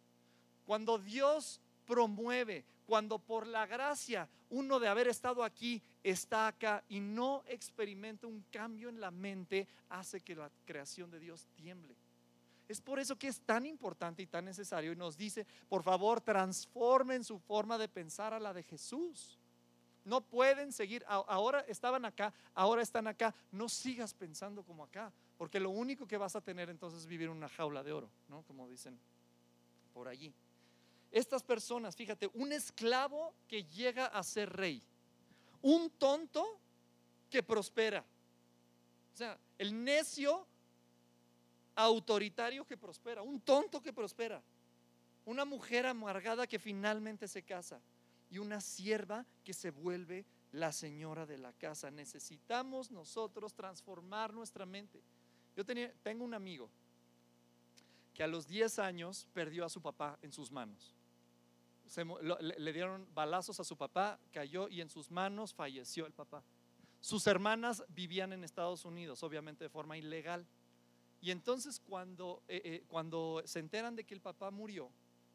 [0.64, 7.00] Cuando Dios promueve, cuando por la gracia uno de haber estado aquí está acá y
[7.00, 11.96] no experimenta un cambio en la mente, hace que la creación de Dios tiemble.
[12.68, 16.20] Es por eso que es tan importante y tan necesario y nos dice, por favor,
[16.20, 19.38] transformen su forma de pensar a la de Jesús.
[20.04, 25.58] No pueden seguir, ahora estaban acá, ahora están acá, no sigas pensando como acá, porque
[25.58, 28.42] lo único que vas a tener entonces es vivir en una jaula de oro, ¿no?
[28.42, 28.98] Como dicen
[29.94, 30.34] por allí.
[31.14, 34.82] Estas personas, fíjate, un esclavo que llega a ser rey,
[35.62, 36.44] un tonto
[37.30, 38.04] que prospera.
[39.12, 40.44] O sea, el necio
[41.76, 44.42] autoritario que prospera, un tonto que prospera,
[45.24, 47.80] una mujer amargada que finalmente se casa
[48.28, 51.92] y una sierva que se vuelve la señora de la casa.
[51.92, 55.00] Necesitamos nosotros transformar nuestra mente.
[55.56, 56.68] Yo tengo un amigo
[58.12, 60.92] que a los 10 años perdió a su papá en sus manos.
[62.22, 66.44] Le, dieron balazos a su papá, cayó y en sus manos falleció el papá.
[67.00, 70.46] Sus hermanas vivían en Estados Unidos, obviamente de forma ilegal.
[71.20, 74.90] Y entonces cuando, eh, eh, cuando se enteran de que el papá murió,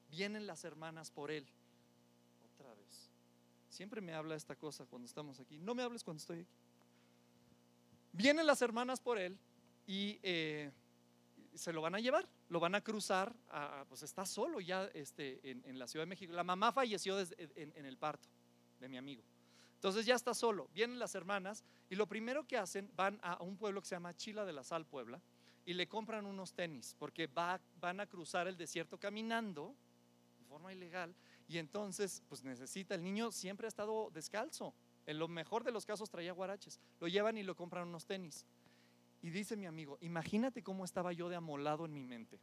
[0.10, 1.48] vienen las hermanas por él.
[2.54, 3.10] Otra vez.
[3.70, 5.60] Siempre me habla esta cosa cuando estamos aquí.
[5.60, 6.58] No me hables cuando estoy aquí.
[8.12, 9.38] Vienen las hermanas por él
[9.86, 10.72] y eh,
[11.60, 13.36] se lo van a llevar, lo van a cruzar,
[13.88, 16.34] pues está solo ya este, en, la Ciudad de México.
[16.34, 18.30] La mamá falleció en, el parto
[18.80, 19.24] de mi amigo.
[19.76, 20.70] Entonces ya está solo.
[20.74, 24.16] Vienen las hermanas y lo primero que hacen, van a un pueblo que se llama
[24.16, 25.22] Chila de la Sal, Puebla,
[25.66, 29.76] y le compran unos tenis, porque va, van a cruzar el desierto caminando
[30.40, 31.14] de forma ilegal,
[31.48, 34.74] y entonces pues necesita, el niño siempre ha estado descalzo,
[35.06, 38.46] en lo mejor de los casos traía guaraches, lo llevan y lo compran unos tenis.
[39.22, 42.40] Y dice mi amigo, imagínate cómo estaba yo de amolado en mi mente.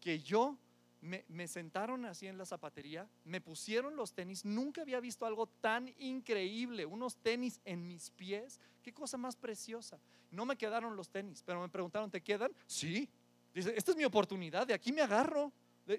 [0.00, 0.56] Que yo
[1.00, 5.92] me, sentaron así en la zapatería, me pusieron los tenis, nunca había visto algo tan
[5.98, 9.98] increíble, unos tenis en mis pies, qué cosa más preciosa.
[10.30, 12.52] No me quedaron los tenis, pero me preguntaron, ¿te quedan?
[12.66, 13.08] Sí.
[13.54, 15.52] Dice, esta es mi oportunidad, de aquí me agarro.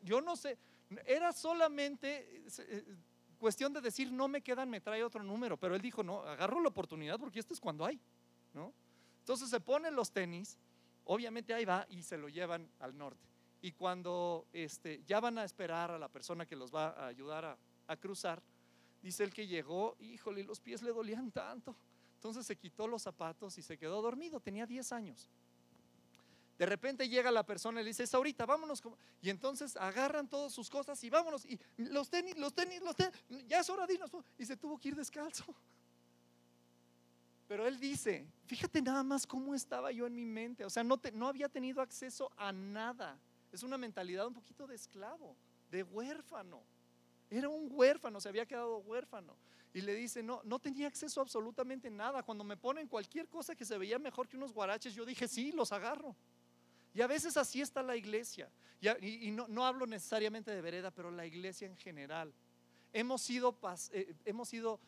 [0.03, 0.57] Yo no sé,
[1.05, 2.85] era solamente eh,
[3.37, 6.61] cuestión de decir, no me quedan, me trae otro número, pero él dijo, no, agarro
[6.61, 7.99] la oportunidad porque esto es cuando hay,
[8.53, 8.71] ¿no?
[9.21, 10.57] Entonces se ponen los tenis,
[11.05, 13.27] obviamente ahí va y se lo llevan al norte.
[13.61, 17.45] Y cuando este, ya van a esperar a la persona que los va a ayudar
[17.45, 17.57] a,
[17.87, 18.41] a cruzar,
[19.01, 21.75] dice el que llegó, híjole, los pies le dolían tanto.
[22.15, 25.29] Entonces se quitó los zapatos y se quedó dormido, tenía 10 años.
[26.61, 28.83] De repente llega la persona y le dice, es ahorita, vámonos.
[29.19, 31.43] Y entonces agarran todas sus cosas y vámonos.
[31.45, 33.13] Y los tenis, los tenis, los tenis,
[33.47, 34.11] ya es hora de irnos.
[34.37, 35.43] Y se tuvo que ir descalzo.
[37.51, 40.63] Pero él dice, fíjate nada más cómo estaba yo en mi mente.
[40.63, 43.19] O sea, no, no había tenido acceso a nada.
[43.51, 45.35] Es una mentalidad un poquito de esclavo,
[45.69, 46.63] de huérfano.
[47.29, 49.35] Era un huérfano, se había quedado huérfano.
[49.73, 52.23] Y le dice, no, no tenía acceso a absolutamente nada.
[52.23, 55.51] Cuando me ponen cualquier cosa que se veía mejor que unos guaraches, yo dije, sí,
[55.51, 56.15] los agarro.
[56.93, 58.49] Y a veces así está la iglesia.
[59.01, 62.33] Y, no, no, hablo necesariamente de vereda, pero la iglesia en general.
[62.93, 63.59] Hemos sido,
[63.91, 64.79] eh, hemos sido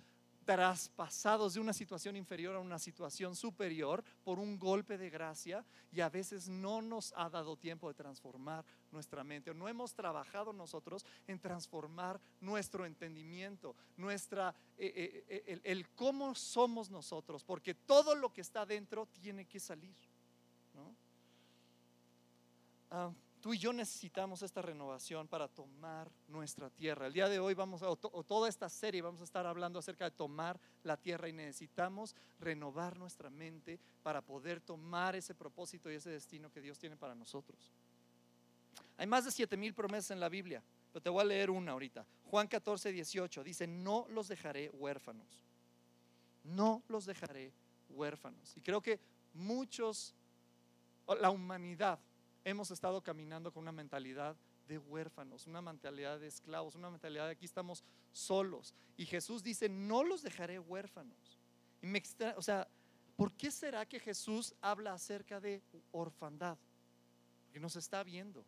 [0.44, 6.02] traspasados de una situación inferior a una situación superior por un golpe de gracia y
[6.02, 10.54] a veces no nos ha dado tiempo de transformar nuestra mente o no hemos trabajado
[10.54, 18.16] nosotros en transformar nuestro entendimiento, nuestra, eh, eh, eh, el, cómo somos nosotros, porque todo
[18.16, 19.96] lo que está dentro tiene que salir.
[20.74, 20.96] ¿no?
[22.92, 23.12] Ah,
[23.44, 27.08] Tú y yo necesitamos esta renovación para tomar nuestra tierra.
[27.08, 30.06] El día de hoy vamos a, o, toda esta serie vamos a estar hablando acerca
[30.06, 35.96] de tomar la tierra y necesitamos renovar nuestra mente para poder tomar ese propósito y
[35.96, 37.74] ese destino que Dios tiene para nosotros.
[38.96, 41.74] Hay más de siete mil promesas en la Biblia, pero te voy a leer una
[41.74, 42.06] ahorita.
[42.24, 45.44] Juan 14, 18 dice, no los dejaré huérfanos.
[46.46, 47.52] No los dejaré
[47.90, 48.56] huérfanos.
[48.56, 49.02] Y creo que
[49.34, 50.16] muchos,
[51.20, 52.00] la humanidad
[52.44, 54.36] hemos estado caminando con una mentalidad
[54.68, 58.74] de huérfanos, una mentalidad de esclavos, una mentalidad de aquí estamos solos.
[58.98, 61.40] Y Jesús dice, no los dejaré huérfanos.
[62.38, 62.68] O sea,
[63.16, 66.58] ¿por qué será que Jesús habla acerca de orfandad?
[67.46, 68.46] Porque nos está viendo,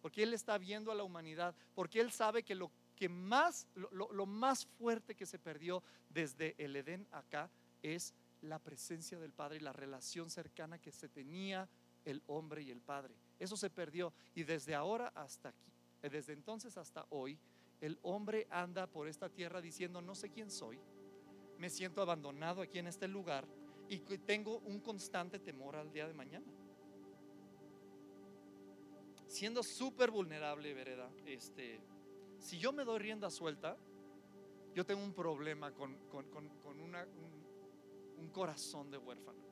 [0.00, 4.12] porque Él está viendo a la humanidad, porque Él sabe que lo que más, lo,
[4.12, 7.50] lo más fuerte que se perdió desde el Edén acá
[7.82, 11.68] es la presencia del Padre y la relación cercana que se tenía
[12.04, 13.14] el hombre y el Padre.
[13.42, 17.36] Eso se perdió y desde ahora hasta aquí, eh, desde entonces hasta hoy,
[17.80, 20.78] el hombre anda por esta tierra diciendo, no sé quién soy,
[21.58, 23.44] me siento abandonado aquí en este lugar
[23.88, 26.46] y tengo un constante temor al día de mañana.
[29.26, 31.80] Siendo súper vulnerable, vereda, este,
[32.38, 33.76] si yo me doy rienda suelta,
[34.72, 35.98] yo tengo un problema con,
[38.18, 39.42] un corazón de huérfano.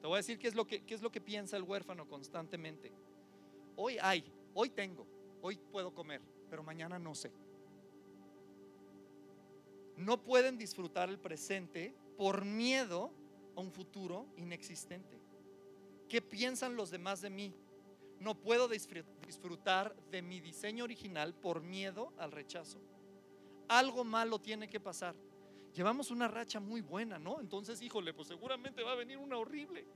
[0.00, 2.06] Te voy a decir qué es lo que, qué es lo que piensa el huérfano
[2.06, 2.92] constantemente.
[3.82, 5.06] Hoy hay, hoy tengo,
[5.40, 7.32] hoy puedo comer, pero mañana no sé.
[9.96, 13.10] No pueden disfrutar el presente por miedo
[13.56, 15.18] a un futuro inexistente.
[16.10, 17.54] ¿Qué piensan los demás de mí?
[18.18, 22.82] No puedo disfrutar de mi diseño original por miedo al rechazo.
[23.66, 25.16] Algo malo tiene que pasar
[25.72, 27.40] llevamos una racha muy buena, ¿no?
[27.40, 29.86] Entonces, híjole, pues seguramente va a venir una horrible.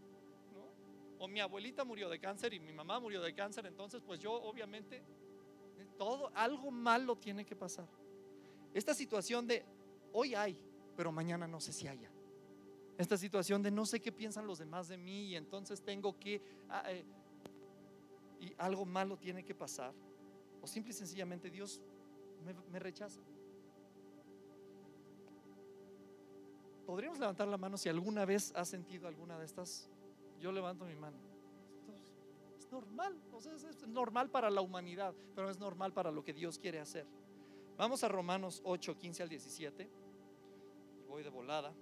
[1.28, 5.02] Mi abuelita murió de cáncer y mi mamá murió de cáncer, entonces pues yo obviamente,
[5.98, 7.88] todo, algo malo tiene que pasar.
[8.72, 9.64] Esta situación de
[10.12, 10.58] hoy hay,
[10.96, 12.10] pero mañana no sé si haya.
[12.98, 16.40] Esta situación de no sé qué piensan los demás de mí y entonces tengo que...
[16.68, 17.04] Ah, eh,
[18.40, 19.92] y algo malo tiene que pasar.
[20.60, 21.80] O simple y sencillamente Dios
[22.70, 23.20] me rechaza.
[26.86, 29.88] ¿Podríamos levantar la mano si alguna vez has sentido alguna de estas?
[30.40, 31.16] Yo levanto mi mano.
[32.58, 36.80] Es normal, es normal para la humanidad, pero es normal para lo que Dios quiere
[36.80, 37.06] hacer.
[37.76, 39.90] Vamos a Romanos 8, 15 al 17.
[41.08, 41.72] Voy de volada.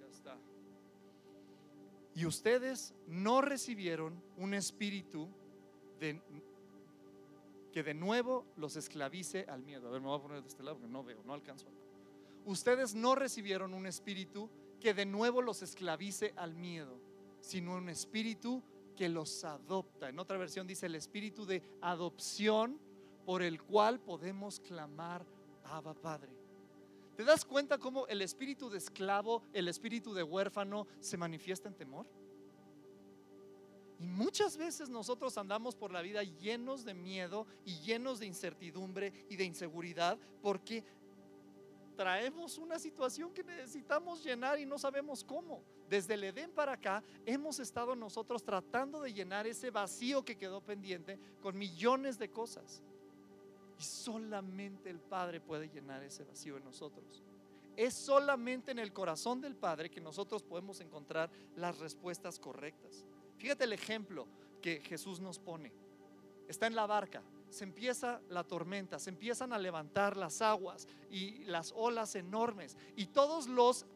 [0.00, 0.38] Ya está.
[2.14, 5.28] Y ustedes no recibieron un espíritu
[6.00, 6.20] de
[7.76, 9.88] que de nuevo los esclavice al miedo.
[9.88, 11.66] A ver, me voy a poner de este lado porque no veo, no alcanzo.
[12.46, 14.48] Ustedes no recibieron un espíritu
[14.80, 16.98] que de nuevo los esclavice al miedo,
[17.38, 18.62] sino un espíritu
[18.96, 20.08] que los adopta.
[20.08, 22.80] En otra versión dice el espíritu de adopción
[23.26, 25.26] por el cual podemos clamar
[25.64, 26.32] Abba Padre.
[27.14, 31.74] ¿Te das cuenta cómo el espíritu de esclavo, el espíritu de huérfano se manifiesta en
[31.74, 32.06] temor?
[33.98, 39.26] Y muchas veces nosotros andamos por la vida llenos de miedo y llenos de incertidumbre
[39.30, 40.84] y de inseguridad porque
[41.96, 45.62] traemos una situación que necesitamos llenar y no sabemos cómo.
[45.88, 50.60] Desde el Edén para acá hemos estado nosotros tratando de llenar ese vacío que quedó
[50.60, 52.82] pendiente con millones de cosas.
[53.78, 57.22] Y solamente el Padre puede llenar ese vacío en nosotros.
[57.76, 63.04] Es solamente en el corazón del Padre que nosotros podemos encontrar las respuestas correctas.
[63.38, 64.26] Fíjate el ejemplo
[64.60, 65.72] que Jesús nos pone.
[66.48, 71.44] Está en la barca, se empieza la tormenta, se empiezan a levantar las aguas y
[71.44, 72.76] las olas enormes.
[72.96, 73.86] Y todos los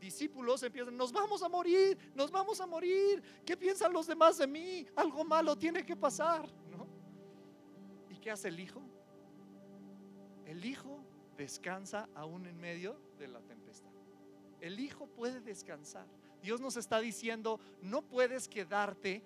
[0.00, 3.22] discípulos empiezan, nos vamos a morir, nos vamos a morir.
[3.44, 4.86] ¿Qué piensan los demás de mí?
[4.96, 6.46] Algo malo tiene que pasar.
[6.70, 6.86] ¿no?
[8.10, 8.82] ¿Y qué hace el hijo?
[10.44, 11.00] El hijo
[11.36, 13.90] descansa aún en medio de la tempestad.
[14.60, 16.06] El hijo puede descansar.
[16.44, 19.22] Dios nos está diciendo, no puedes quedarte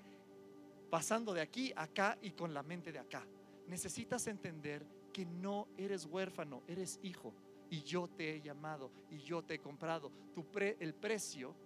[0.89, 3.27] pasando de aquí a acá y con la mente de acá.
[3.67, 7.35] Necesitas entender que no eres huérfano, eres hijo.
[7.71, 10.13] Y yo te he llamado y yo te he comprado.
[10.57, 11.57] El precio,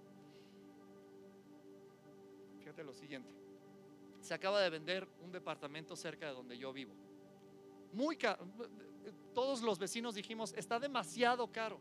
[2.58, 3.30] fíjate lo siguiente,
[4.22, 6.94] se acaba de vender un departamento cerca de donde yo vivo.
[7.92, 8.46] Muy caro.
[9.34, 11.78] Todos los vecinos dijimos, está demasiado caro.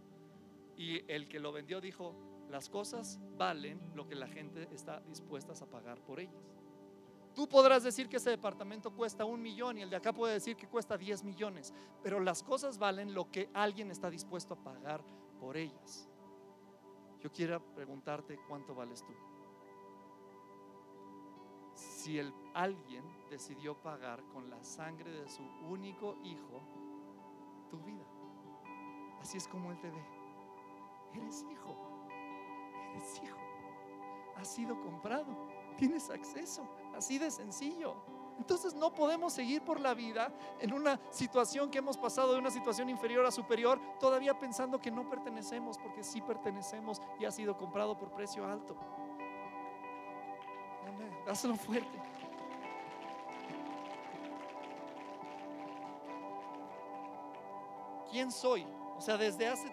[0.76, 5.54] Y el que lo vendió dijo, las cosas valen lo que la gente está dispuesta
[5.54, 6.52] a pagar por ellas.
[7.34, 10.58] Tú podrás decir que ese departamento cuesta un millón y el de acá puede decir
[10.58, 11.74] que cuesta 10 millones,
[12.04, 15.02] pero las cosas valen lo que alguien está dispuesto a pagar
[15.40, 16.10] por ellas.
[17.22, 19.14] Yo quiero preguntarte cuánto vales tú.
[21.74, 26.62] Si el, alguien decidió pagar con la sangre de su único hijo
[27.70, 28.06] tu vida,
[29.22, 30.04] así es como él te ve.
[31.14, 31.91] Eres hijo
[32.92, 33.38] eres hijo.
[34.36, 35.26] Has sido comprado.
[35.78, 36.68] Tienes acceso.
[36.96, 37.96] Así de sencillo.
[38.38, 42.50] Entonces no podemos seguir por la vida en una situación que hemos pasado de una
[42.50, 47.56] situación inferior a superior, todavía pensando que no pertenecemos, porque sí pertenecemos y ha sido
[47.56, 48.76] comprado por precio alto.
[50.88, 51.58] Amén.
[51.58, 52.02] Fuerte.
[58.10, 58.66] ¿Quién soy?
[58.98, 59.70] O sea, desde hace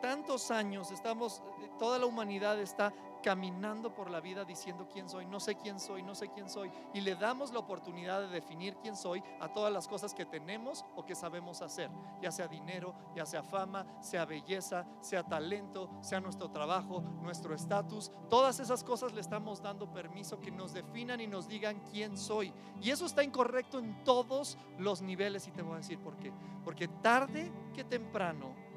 [0.00, 5.26] tantos años estamos, eh, toda la humanidad está caminando por la vida diciendo quién soy,
[5.26, 6.70] no sé quién soy, no sé quién soy.
[6.94, 10.84] Y le damos la oportunidad de definir quién soy a todas las cosas que tenemos
[10.96, 11.90] o que sabemos hacer,
[12.22, 18.10] ya sea dinero, ya sea fama, sea belleza, sea talento, sea nuestro trabajo, nuestro estatus.
[18.28, 22.52] Todas esas cosas le estamos dando permiso que nos definan y nos digan quién soy.
[22.80, 26.32] Y eso está incorrecto en todos los niveles y te voy a decir por qué.
[26.64, 28.67] Porque tarde que temprano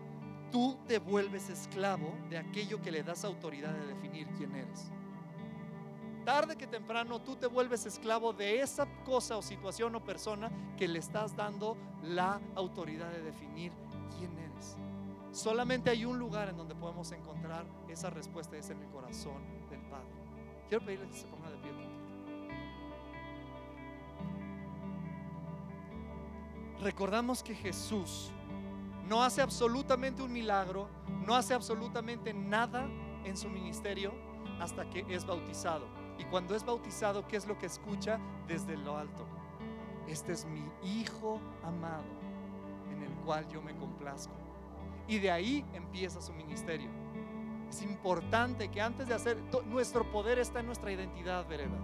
[0.51, 4.91] tú te vuelves esclavo de aquello que le das autoridad de definir quién eres.
[6.25, 10.87] Tarde que temprano tú te vuelves esclavo de esa cosa o situación o persona que
[10.87, 13.71] le estás dando la autoridad de definir
[14.17, 14.77] quién eres.
[15.31, 19.81] Solamente hay un lugar en donde podemos encontrar esa respuesta, es en el corazón del
[19.81, 20.13] Padre.
[20.67, 21.71] Quiero pedirle que se ponga de pie.
[26.81, 28.31] Recordamos que Jesús
[29.11, 30.87] no hace absolutamente un milagro,
[31.27, 32.87] no hace absolutamente nada
[33.25, 34.13] en su ministerio
[34.61, 35.85] hasta que es bautizado.
[36.17, 39.27] Y cuando es bautizado, ¿qué es lo que escucha desde lo alto?
[40.07, 42.05] Este es mi Hijo amado,
[42.89, 44.33] en el cual yo me complazco.
[45.09, 46.89] Y de ahí empieza su ministerio.
[47.69, 51.79] Es importante que antes de hacer, nuestro poder está en nuestra identidad, Vereda.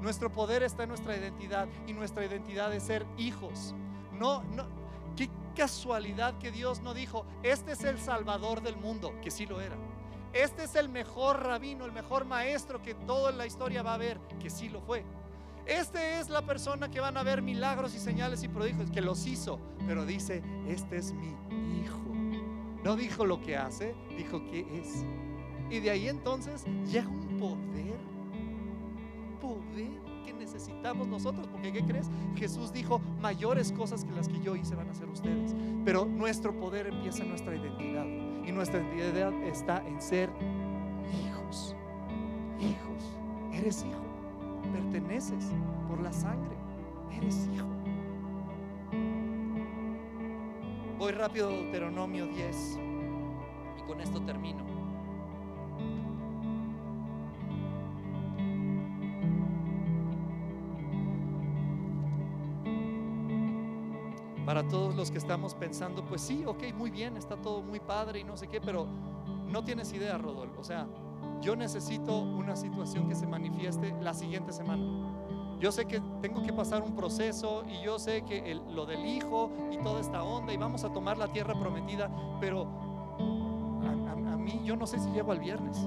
[0.00, 3.74] Nuestro poder está en nuestra identidad y nuestra identidad es ser hijos.
[4.12, 4.79] No, no,
[5.60, 9.76] casualidad que Dios no dijo, este es el Salvador del mundo, que sí lo era.
[10.32, 14.18] Este es el mejor rabino, el mejor maestro que toda la historia va a ver,
[14.40, 15.04] que sí lo fue.
[15.66, 19.26] Este es la persona que van a ver milagros y señales y prodigios, que los
[19.26, 21.28] hizo, pero dice, este es mi
[21.78, 22.00] hijo.
[22.82, 25.04] No dijo lo que hace, dijo que es.
[25.68, 27.89] Y de ahí entonces llega un poder,
[30.80, 32.10] necesitamos nosotros, porque ¿qué crees?
[32.36, 35.54] Jesús dijo, mayores cosas que las que yo hice van a ser ustedes.
[35.84, 38.06] Pero nuestro poder empieza en nuestra identidad.
[38.46, 40.30] Y nuestra identidad está en ser
[41.22, 41.76] hijos.
[42.58, 43.18] Hijos.
[43.52, 44.00] Eres hijo.
[44.72, 45.50] Perteneces
[45.88, 46.56] por la sangre.
[47.12, 47.66] Eres hijo.
[50.98, 52.78] Voy rápido a Deuteronomio 10
[53.78, 54.69] y con esto termino.
[64.50, 68.18] Para todos los que estamos pensando, pues sí, ok, muy bien, está todo muy padre
[68.18, 68.84] y no sé qué, pero
[69.46, 70.60] no tienes idea, Rodolfo.
[70.60, 70.88] O sea,
[71.40, 74.82] yo necesito una situación que se manifieste la siguiente semana.
[75.60, 79.52] Yo sé que tengo que pasar un proceso y yo sé que lo del hijo
[79.70, 82.66] y toda esta onda y vamos a tomar la tierra prometida, pero
[83.84, 85.78] a, a mí yo no sé si llego al viernes.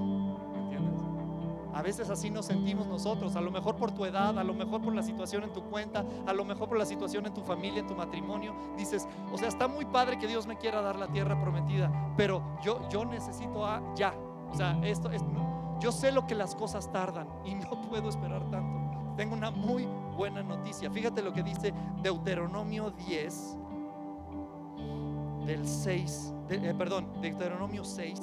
[1.74, 4.80] A veces así nos sentimos nosotros, a lo mejor por tu edad, a lo mejor
[4.80, 7.80] por la situación en tu cuenta, a lo mejor por la situación en tu familia,
[7.80, 8.54] en tu matrimonio.
[8.78, 12.42] Dices, o sea, está muy padre que Dios me quiera dar la tierra prometida, pero
[12.62, 14.14] yo, yo necesito a, ya.
[14.52, 15.22] O sea, esto es,
[15.80, 19.14] yo sé lo que las cosas tardan y no puedo esperar tanto.
[19.16, 20.90] Tengo una muy buena noticia.
[20.90, 23.58] Fíjate lo que dice Deuteronomio 10,
[25.44, 28.20] del 6, eh, perdón, Deuteronomio 6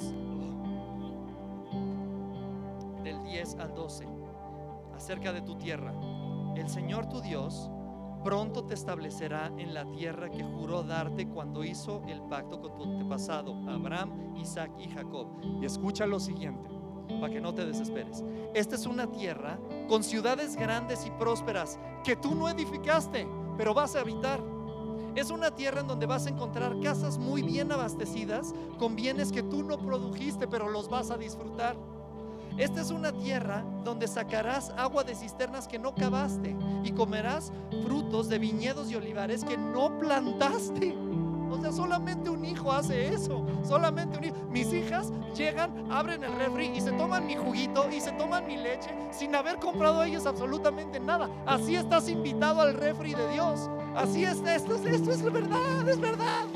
[3.22, 4.06] del 10 al 12,
[4.94, 5.94] acerca de tu tierra.
[6.56, 7.70] El Señor tu Dios
[8.24, 12.84] pronto te establecerá en la tierra que juró darte cuando hizo el pacto con tu
[12.84, 15.26] antepasado, Abraham, Isaac y Jacob.
[15.60, 16.68] Y escucha lo siguiente,
[17.20, 18.22] para que no te desesperes.
[18.54, 19.58] Esta es una tierra
[19.88, 24.40] con ciudades grandes y prósperas que tú no edificaste, pero vas a habitar.
[25.14, 29.42] Es una tierra en donde vas a encontrar casas muy bien abastecidas con bienes que
[29.42, 31.76] tú no produjiste, pero los vas a disfrutar.
[32.58, 37.52] Esta es una tierra donde sacarás agua de cisternas que no cavaste y comerás
[37.84, 40.94] frutos de viñedos y olivares que no plantaste.
[41.50, 43.46] O sea, solamente un hijo hace eso.
[43.62, 44.36] Solamente un hijo.
[44.50, 48.56] Mis hijas llegan, abren el refri y se toman mi juguito y se toman mi
[48.56, 51.28] leche sin haber comprado ellos absolutamente nada.
[51.46, 53.68] Así estás invitado al refri de Dios.
[53.94, 56.46] Así es, esto, esto es verdad, es verdad.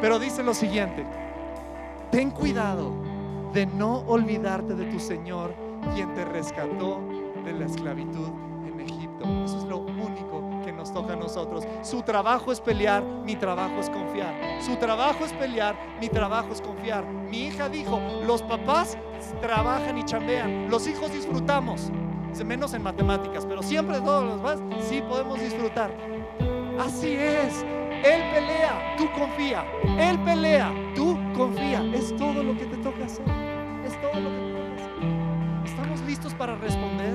[0.00, 1.06] Pero dice lo siguiente,
[2.10, 2.92] ten cuidado
[3.52, 5.54] de no olvidarte de tu Señor,
[5.94, 7.00] quien te rescató
[7.44, 8.28] de la esclavitud
[8.66, 9.24] en Egipto.
[9.44, 11.64] Eso es lo único que nos toca a nosotros.
[11.82, 14.34] Su trabajo es pelear, mi trabajo es confiar.
[14.60, 17.04] Su trabajo es pelear, mi trabajo es confiar.
[17.06, 18.96] Mi hija dijo, los papás
[19.40, 21.90] trabajan y chambean, los hijos disfrutamos
[22.44, 24.58] menos en matemáticas, pero siempre todos los más
[24.88, 25.90] sí podemos disfrutar.
[26.78, 27.64] Así es.
[28.04, 29.64] Él pelea, tú confía.
[29.98, 31.82] Él pelea, tú confía.
[31.94, 33.24] Es todo lo que te toca hacer.
[33.86, 35.64] Es todo lo que te toca hacer.
[35.64, 37.14] ¿Estamos listos para responder?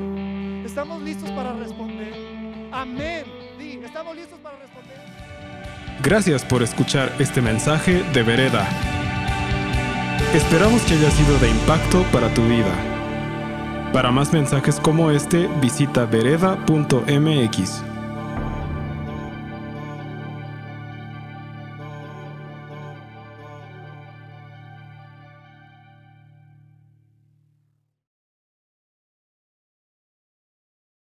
[0.66, 2.14] ¿Estamos listos para responder?
[2.72, 3.24] Amén.
[3.84, 4.98] ¿Estamos listos para responder?
[6.04, 8.68] Gracias por escuchar este mensaje de Vereda.
[10.34, 12.74] Esperamos que haya sido de impacto para tu vida.
[13.94, 17.95] Para más mensajes como este, visita vereda.mx.